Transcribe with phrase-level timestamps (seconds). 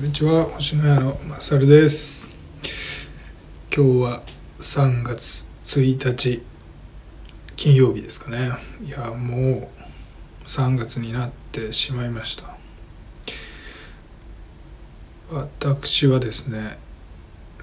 [0.00, 2.34] こんにちは星の屋のまさるです。
[3.70, 4.22] 今日は
[4.58, 5.46] 3月
[5.78, 6.42] 1日
[7.54, 8.52] 金曜日ですかね。
[8.82, 9.68] いやも
[10.40, 12.56] う3月になってしまいました。
[15.30, 16.78] 私はですね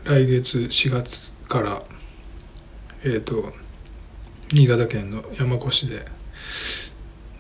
[0.04, 1.82] 来月4月から
[3.04, 3.52] えっ、ー、と
[4.54, 6.06] 新潟県の山古市で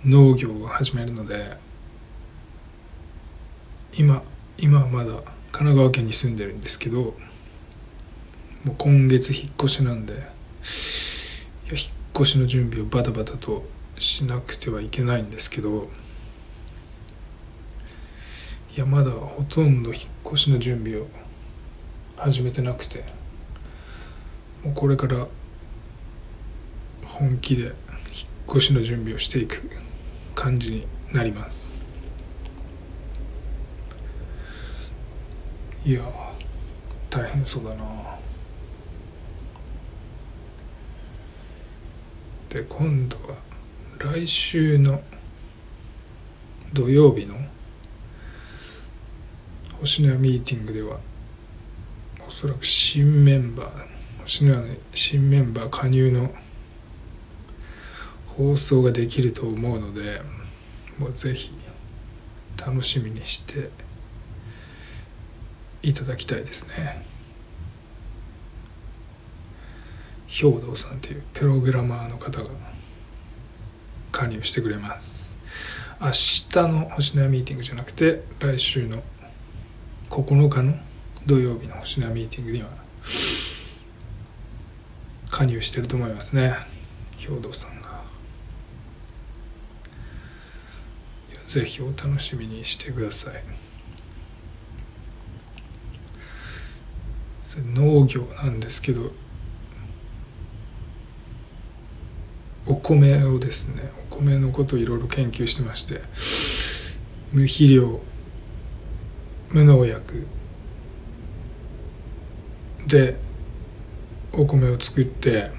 [0.03, 1.55] 農業を始めるので
[3.95, 4.23] 今
[4.59, 5.21] 今はまだ神
[5.51, 7.15] 奈川県に住んでるんですけど
[8.63, 10.27] もう今月引っ越しなんでいや引っ
[12.15, 13.65] 越しの準備をバタバタと
[13.99, 15.89] しなくてはいけないんですけど
[18.75, 21.07] いやまだほとんど引っ越しの準備を
[22.17, 23.03] 始めてなくて
[24.63, 25.27] もうこれから
[27.05, 27.73] 本気で引っ
[28.49, 29.69] 越しの準備をしていく
[30.35, 31.86] 感じになります。
[35.87, 36.01] いや
[37.09, 37.85] 大変そうだな。
[42.49, 43.37] で今度は
[43.97, 45.01] 来週の
[46.73, 47.35] 土曜日の
[49.79, 50.97] 星のやミーティングでは
[52.27, 56.31] おそらく新メンバー星のやの新メンバー加入の
[58.27, 60.19] 放送ができると思うので
[60.99, 61.53] もうぜひ
[62.57, 63.86] 楽しみにして
[65.83, 67.03] いただきたいですね。
[70.27, 72.49] 兵道さんっていうプログラマーの方が
[74.11, 75.35] 加入してくれます。
[75.99, 79.01] 明日の星のミーティングじゃなくて来週の
[80.09, 80.73] 9日の
[81.25, 82.69] 土曜日の星のミーティングには
[85.29, 86.55] 加入してると思いますね。
[87.17, 87.87] 兵道さんが。
[91.45, 93.66] ぜひお楽しみにしてください。
[97.73, 99.11] 農業なんですけど
[102.65, 106.01] お米をですねお米のことをいろいろ研究してまして
[107.33, 108.01] 無肥料
[109.51, 110.27] 無農薬
[112.87, 113.17] で
[114.33, 115.49] お米を作って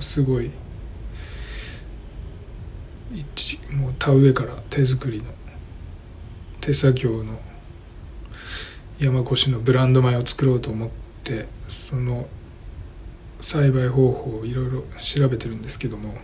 [0.00, 0.50] すごい
[3.72, 5.24] もう田植えから手作りの
[6.60, 7.38] 手作業の
[9.00, 10.88] 山越しのブランド米を作ろうと思っ
[11.22, 12.28] てその
[13.40, 16.14] 栽培方法をいろいろ調べてるんですけども。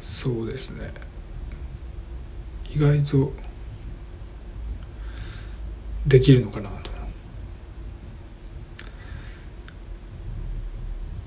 [0.00, 0.90] そうですね。
[2.74, 3.32] 意外と
[6.06, 6.90] できるのかなと。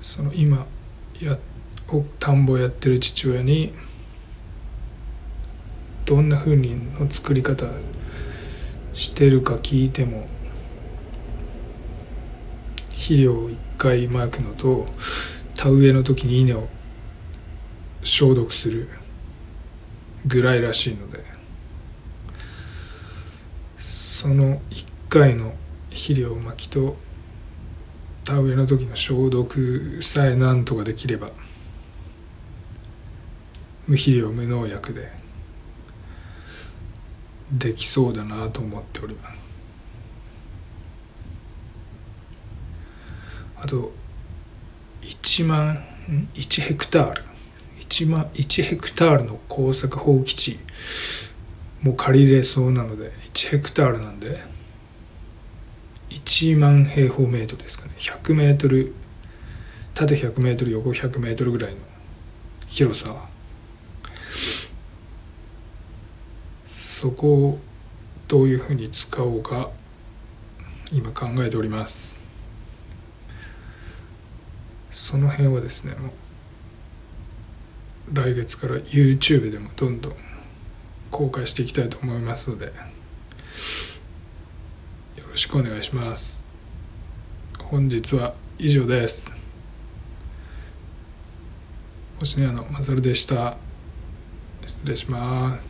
[0.00, 0.66] その今
[1.20, 1.38] や
[2.18, 3.72] 田んぼやってる父親に
[6.10, 7.66] どんな風にの作り方
[8.92, 10.26] してるか聞いても
[12.88, 14.88] 肥料を一回まくのと
[15.54, 16.66] 田植えの時に稲を
[18.02, 18.88] 消毒する
[20.26, 21.22] ぐらいらしいので
[23.78, 25.54] その一回の
[25.90, 26.96] 肥料巻きと
[28.24, 31.28] 田植えの時の消毒さえなんとかできれば
[33.86, 35.19] 無肥料無農薬で
[37.52, 39.52] できそうだなと思っております。
[43.62, 43.92] あと
[45.02, 45.78] 1万
[46.34, 47.22] 1ヘクタール。
[47.80, 50.58] 1万1ヘクタールの耕作放棄地
[51.82, 54.38] も借りれそうなので1ヘクタールなんで
[56.10, 57.94] 1万平方メートルですかね。
[57.98, 58.94] 100メートル
[59.94, 61.78] 縦100メートル横100メートルぐらいの
[62.68, 63.28] 広さ
[67.00, 67.58] そこを
[68.28, 69.70] どういうふうに使おうか
[70.92, 72.20] 今考えております。
[74.90, 76.10] その辺はですねもう
[78.14, 80.12] 来月から YouTube でもどんどん
[81.10, 82.72] 公開していきたいと思いますのでよ
[85.30, 86.44] ろしくお願いします。
[87.60, 89.32] 本日は以上です。
[92.18, 93.56] 星の屋のまさるでした。
[94.66, 95.69] 失礼します。